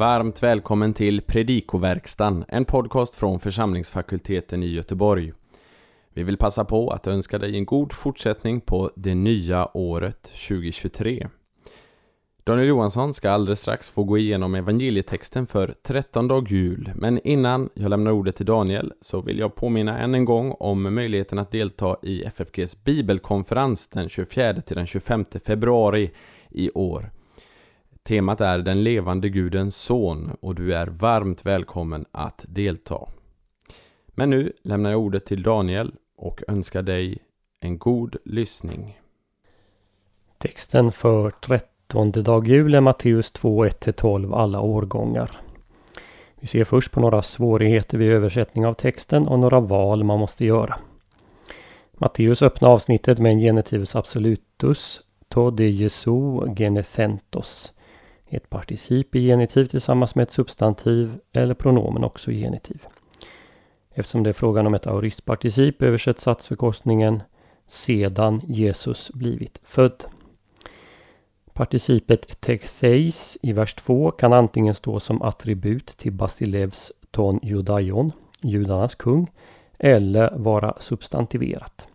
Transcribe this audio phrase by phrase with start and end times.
[0.00, 5.32] Varmt välkommen till Predikoverkstan, en podcast från församlingsfakulteten i Göteborg.
[6.14, 11.28] Vi vill passa på att önska dig en god fortsättning på det nya året 2023.
[12.44, 17.68] Daniel Johansson ska alldeles strax få gå igenom evangelietexten för 13 dag jul, men innan
[17.74, 21.50] jag lämnar ordet till Daniel så vill jag påminna än en gång om möjligheten att
[21.50, 26.10] delta i FFGs bibelkonferens den 24 till den 25 februari
[26.50, 27.10] i år.
[28.02, 33.08] Temat är Den levande Gudens son och du är varmt välkommen att delta.
[34.08, 37.18] Men nu lämnar jag ordet till Daniel och önskar dig
[37.60, 39.00] en god lyssning.
[40.38, 45.40] Texten för 13 dag jul är Matteus 2, 1-12 alla årgångar.
[46.40, 50.44] Vi ser först på några svårigheter vid översättning av texten och några val man måste
[50.44, 50.76] göra.
[51.92, 56.10] Matteus öppnar avsnittet med en genitivus absolutus, to de Jesu
[56.56, 57.72] genethentos.
[58.32, 62.86] Ett particip i genitiv tillsammans med ett substantiv eller pronomen också i genitiv.
[63.90, 67.22] Eftersom det är frågan om ett aoristparticip översätts satsförkortningen
[67.66, 70.04] sedan Jesus blivit född.
[71.52, 78.94] Participet tektheis i vers 2 kan antingen stå som attribut till Basilevs ton judaion, judarnas
[78.94, 79.30] kung,
[79.78, 81.86] eller vara substantiverat.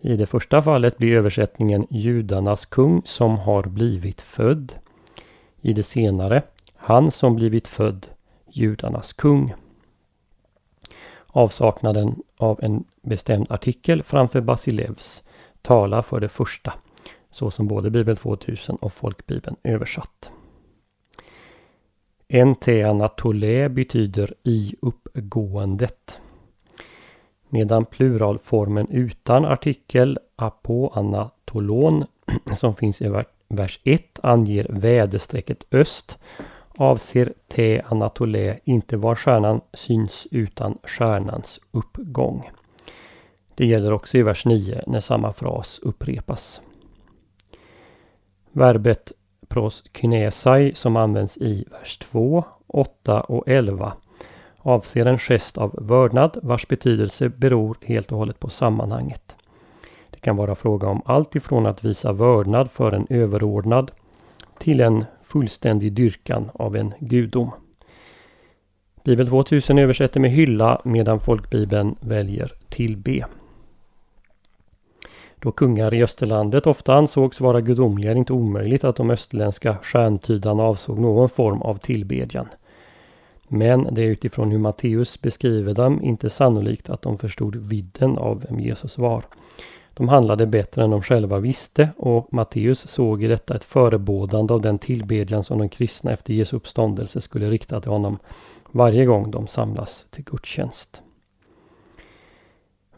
[0.00, 4.74] I det första fallet blir översättningen judarnas kung som har blivit född.
[5.66, 6.42] I det senare,
[6.74, 8.06] han som blivit född,
[8.50, 9.54] judarnas kung.
[11.26, 15.22] Avsaknaden av en bestämd artikel framför Basilevs
[15.62, 16.72] talar för det första,
[17.30, 20.30] så som både Bibel 2000 och Folkbibeln översatt.
[22.28, 26.20] Enteanatole betyder i uppgåendet.
[27.48, 32.04] Medan pluralformen utan artikel apoanatolon
[32.54, 33.08] som finns i
[33.48, 36.18] vers 1 anger väderstrecket öst
[36.76, 42.50] avser Te anatolä inte var stjärnan syns utan stjärnans uppgång.
[43.54, 46.60] Det gäller också i vers 9 när samma fras upprepas.
[48.52, 49.12] Verbet
[49.48, 53.92] proskinesai som används i vers 2, 8 och 11
[54.58, 59.36] avser en gest av vördnad vars betydelse beror helt och hållet på sammanhanget.
[60.26, 63.90] Det kan vara fråga om allt ifrån att visa vördnad för en överordnad
[64.58, 67.50] till en fullständig dyrkan av en gudom.
[69.04, 73.26] Bibel 2000 översätter med hylla medan folkbibeln väljer tillbe.
[75.36, 79.76] Då kungar i Österlandet ofta ansågs vara gudomliga är det inte omöjligt att de österländska
[79.82, 82.46] stjärntydarna avsåg någon form av tillbedjan.
[83.48, 88.44] Men det är utifrån hur Matteus beskriver dem inte sannolikt att de förstod vidden av
[88.48, 89.24] vem Jesus var.
[89.96, 94.60] De handlade bättre än de själva visste och Matteus såg i detta ett förebådande av
[94.60, 98.18] den tillbedjan som de kristna efter Jesu uppståndelse skulle rikta till honom
[98.72, 101.02] varje gång de samlas till gudstjänst.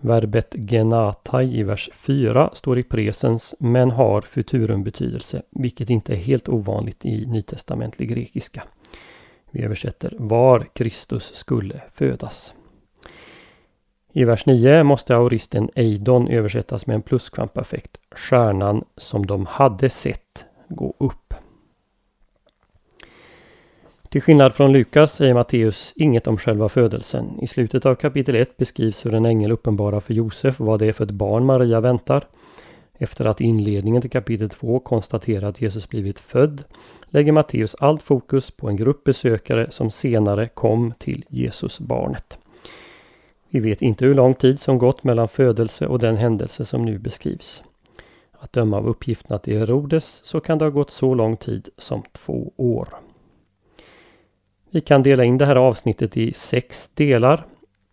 [0.00, 6.16] Verbet genatai i vers 4 står i presens men har futurum betydelse, vilket inte är
[6.16, 8.62] helt ovanligt i nytestamentlig grekiska.
[9.50, 12.54] Vi översätter var Kristus skulle födas.
[14.18, 20.44] I vers 9 måste aoristen eidon översättas med en pluskvampeffekt, Stjärnan som de hade sett
[20.68, 21.34] gå upp.
[24.08, 27.38] Till skillnad från Lukas säger Matteus inget om själva födelsen.
[27.42, 30.92] I slutet av kapitel 1 beskrivs hur en ängel uppenbarar för Josef vad det är
[30.92, 32.24] för ett barn Maria väntar.
[32.98, 36.64] Efter att i inledningen till kapitel 2 konstaterar att Jesus blivit född
[37.08, 42.38] lägger Matteus allt fokus på en grupp besökare som senare kom till Jesus barnet.
[43.50, 46.98] Vi vet inte hur lång tid som gått mellan födelse och den händelse som nu
[46.98, 47.62] beskrivs.
[48.32, 52.02] Att döma av uppgifterna till Herodes så kan det ha gått så lång tid som
[52.12, 52.88] två år.
[54.70, 57.46] Vi kan dela in det här avsnittet i sex delar.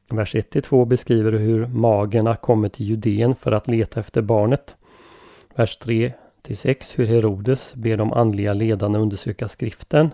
[0.10, 4.76] Vers 1-2 beskriver hur magerna kommer till Judeen för att leta efter barnet.
[5.56, 10.10] Vers 3-6 hur Herodes ber de andliga ledarna undersöka skriften.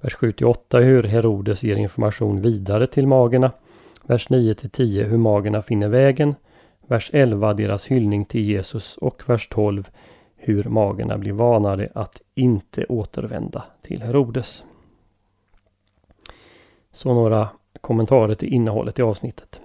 [0.00, 3.52] Vers 7-8 hur Herodes ger information vidare till magerna
[4.08, 6.34] vers 9 10 hur magerna finner vägen,
[6.86, 9.88] vers 11 deras hyllning till Jesus och vers 12
[10.36, 14.64] hur magerna blir vanade att inte återvända till Herodes.
[16.92, 17.48] Så några
[17.80, 19.60] kommentarer till innehållet i avsnittet.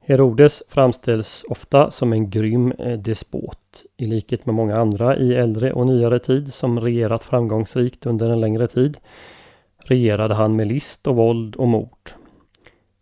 [0.00, 3.84] Herodes framställs ofta som en grym eh, despot.
[3.96, 8.40] I likhet med många andra i äldre och nyare tid som regerat framgångsrikt under en
[8.40, 8.98] längre tid
[9.78, 12.19] regerade han med list och våld och mord.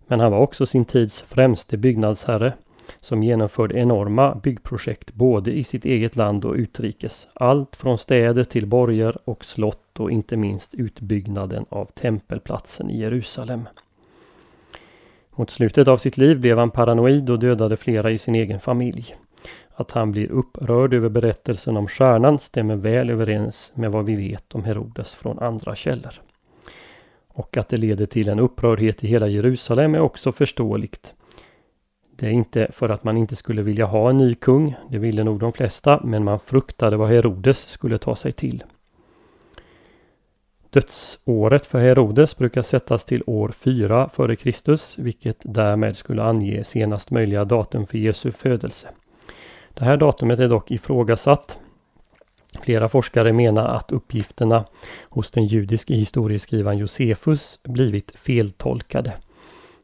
[0.08, 2.52] Men han var också sin tids främste byggnadsherre
[3.00, 7.28] som genomförde enorma byggprojekt både i sitt eget land och utrikes.
[7.34, 13.68] Allt från städer till borger och slott och inte minst utbyggnaden av tempelplatsen i Jerusalem.
[15.34, 19.16] Mot slutet av sitt liv blev han paranoid och dödade flera i sin egen familj.
[19.74, 24.54] Att han blir upprörd över berättelsen om stjärnan stämmer väl överens med vad vi vet
[24.54, 26.27] om Herodes från andra källor.
[27.38, 31.14] Och att det leder till en upprördhet i hela Jerusalem är också förståeligt.
[32.16, 35.24] Det är inte för att man inte skulle vilja ha en ny kung, det ville
[35.24, 38.64] nog de flesta, men man fruktade vad Herodes skulle ta sig till.
[40.70, 45.02] Dödsåret för Herodes brukar sättas till år 4 f.Kr.
[45.02, 48.88] vilket därmed skulle ange senast möjliga datum för Jesu födelse.
[49.74, 51.58] Det här datumet är dock ifrågasatt.
[52.60, 54.64] Flera forskare menar att uppgifterna
[55.08, 59.12] hos den judiske historieskrivaren Josefus blivit feltolkade.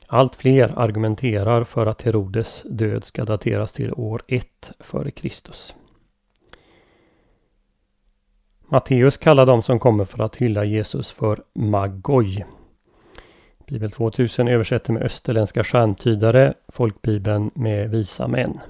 [0.07, 4.47] Allt fler argumenterar för att Herodes död ska dateras till år 1
[4.81, 5.29] f.Kr.
[8.69, 12.47] Matteus kallar de som kommer för att hylla Jesus för Magoj.
[13.67, 18.61] Bibel 2000 översätter med österländska stjärntydare, folkbibeln med visa män.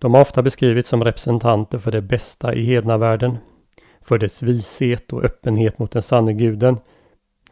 [0.00, 3.38] De har ofta beskrivits som representanter för det bästa i hednavärlden,
[4.02, 6.78] för dess vishet och öppenhet mot den sanne guden.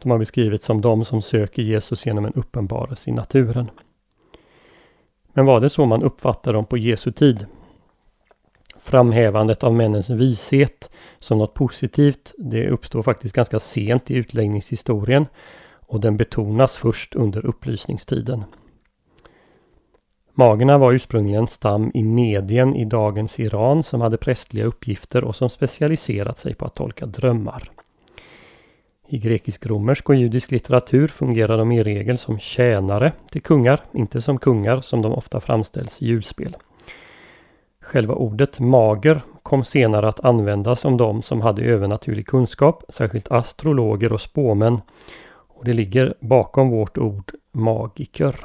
[0.01, 3.69] De har beskrivits som de som söker Jesus genom en uppenbarelse i naturen.
[5.33, 7.45] Men var det så man uppfattade dem på Jesu tid?
[8.77, 15.25] Framhävandet av männens vishet som något positivt, det uppstår faktiskt ganska sent i utläggningshistorien
[15.87, 18.43] och den betonas först under upplysningstiden.
[20.33, 25.49] Magerna var ursprungligen stam i Medien i dagens Iran som hade prästliga uppgifter och som
[25.49, 27.71] specialiserat sig på att tolka drömmar.
[29.07, 34.37] I grekisk-romersk och judisk litteratur fungerar de i regel som tjänare till kungar, inte som
[34.37, 36.57] kungar som de ofta framställs i julspel.
[37.81, 44.13] Själva ordet mager kom senare att användas om de som hade övernaturlig kunskap, särskilt astrologer
[44.13, 44.79] och spåmän.
[45.47, 48.35] Och det ligger bakom vårt ord magiker.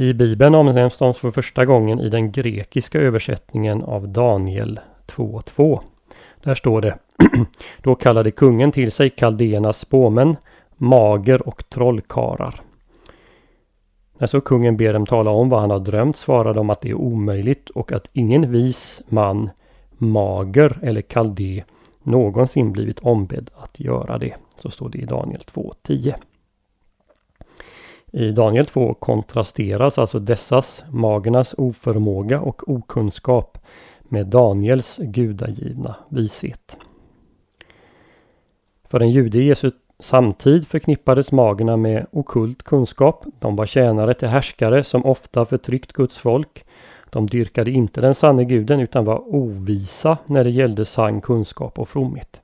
[0.00, 5.80] I Bibeln omnämns de för första gången i den grekiska översättningen av Daniel 2.2.
[6.42, 6.98] Där står det
[7.82, 10.36] Då kallade kungen till sig kaldéernas spåmän,
[10.76, 12.60] mager och trollkarlar.
[14.18, 16.90] När så kungen ber dem tala om vad han har drömt svarar de att det
[16.90, 19.50] är omöjligt och att ingen vis man,
[19.90, 21.64] mager eller kaldé
[22.02, 24.34] någonsin blivit ombedd att göra det.
[24.56, 26.14] Så står det i Daniel 2.10.
[28.12, 33.58] I Daniel 2 kontrasteras alltså dessas, magernas oförmåga och okunskap
[34.02, 36.76] med Daniels gudagivna vishet.
[38.84, 43.24] För en jude i Jesu samtid förknippades magerna med okult kunskap.
[43.38, 46.64] De var tjänare till härskare som ofta förtryckt Guds folk.
[47.10, 51.88] De dyrkade inte den sanne guden utan var ovisa när det gällde sann kunskap och
[51.88, 52.39] fromhet.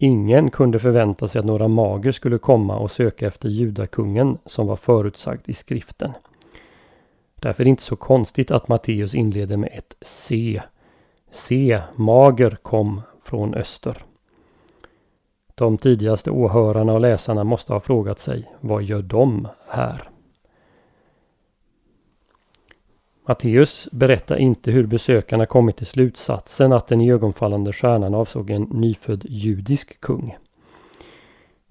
[0.00, 4.76] Ingen kunde förvänta sig att några mager skulle komma och söka efter judakungen som var
[4.76, 6.12] förutsagd i skriften.
[7.34, 10.62] Därför är det inte så konstigt att Matteus inleder med ett C.
[11.30, 11.82] C.
[11.96, 13.96] mager kom från öster.
[15.54, 20.10] De tidigaste åhörarna och läsarna måste ha frågat sig, vad gör de här?
[23.28, 29.24] Matteus berättar inte hur besökarna kommit till slutsatsen att den iögonfallande stjärnan avsåg en nyfödd
[29.28, 30.36] judisk kung.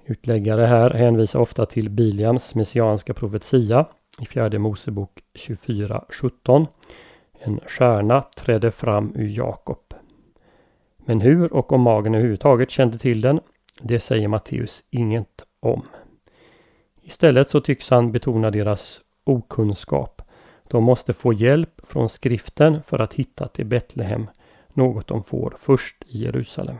[0.05, 3.85] Utläggare här hänvisar ofta till Biliams messianska profetia
[4.21, 6.67] i fjärde Mosebok 24.17.
[7.39, 9.93] En stjärna trädde fram ur Jakob.
[10.97, 13.39] Men hur och om magen överhuvudtaget kände till den,
[13.81, 15.85] det säger Matteus inget om.
[17.01, 20.16] Istället så tycks han betona deras okunskap
[20.69, 24.27] de måste få hjälp från skriften för att hitta till Betlehem,
[24.73, 26.77] något de får först i Jerusalem.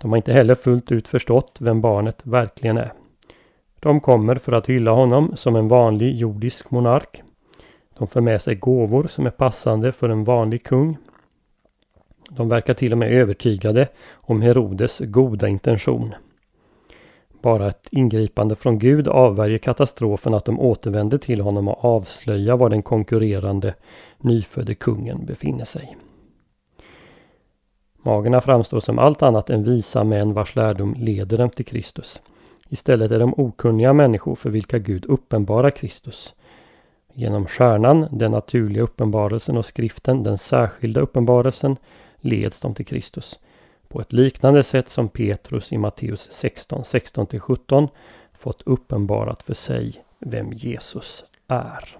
[0.00, 2.92] De har inte heller fullt ut förstått vem barnet verkligen är.
[3.80, 7.22] De kommer för att hylla honom som en vanlig jordisk monark.
[7.98, 10.96] De för med sig gåvor som är passande för en vanlig kung.
[12.30, 16.14] De verkar till och med övertygade om Herodes goda intention.
[17.42, 22.68] Bara ett ingripande från Gud avvärjer katastrofen att de återvänder till honom och avslöjar var
[22.68, 23.74] den konkurrerande
[24.18, 25.96] nyfödde kungen befinner sig.
[28.02, 32.20] Magerna framstår som allt annat än visa män vars lärdom leder dem till Kristus.
[32.68, 36.34] Istället är de okunniga människor för vilka Gud uppenbarar Kristus.
[37.14, 41.76] Genom stjärnan, den naturliga uppenbarelsen och skriften, den särskilda uppenbarelsen,
[42.20, 43.38] leds de till Kristus
[43.88, 47.88] på ett liknande sätt som Petrus i Matteus 16, 16-17
[48.38, 51.96] fått uppenbarat för sig vem Jesus är.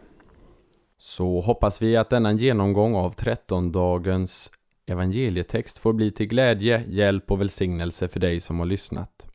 [0.99, 4.51] Så hoppas vi att denna genomgång av trettondagens
[4.87, 9.29] evangelietext får bli till glädje, hjälp och välsignelse för dig som har lyssnat.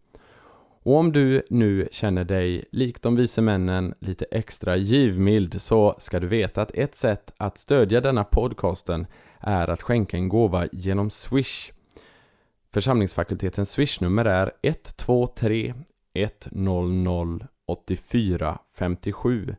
[0.84, 6.20] Och om du nu känner dig, likt de vise männen, lite extra givmild så ska
[6.20, 9.08] du veta att ett sätt att stödja denna podcasten
[9.40, 11.72] är att skänka en gåva genom Swish.
[12.74, 15.74] Församlingsfakultetens swishnummer är 123
[16.14, 19.56] 100 84 57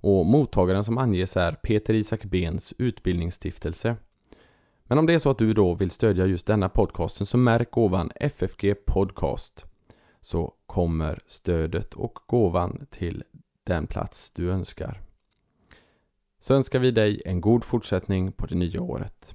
[0.00, 3.96] och mottagaren som anges är Peter Isak Bens utbildningsstiftelse.
[4.84, 7.70] Men om det är så att du då vill stödja just denna podcasten så märk
[7.70, 9.66] gåvan FFG Podcast
[10.20, 13.24] så kommer stödet och gåvan till
[13.64, 15.00] den plats du önskar.
[16.40, 19.34] Så önskar vi dig en god fortsättning på det nya året.